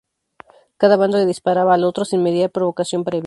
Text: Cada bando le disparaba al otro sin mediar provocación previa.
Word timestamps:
Cada 0.77 0.97
bando 0.97 1.19
le 1.19 1.27
disparaba 1.27 1.75
al 1.75 1.83
otro 1.83 2.05
sin 2.05 2.23
mediar 2.23 2.49
provocación 2.49 3.03
previa. 3.03 3.19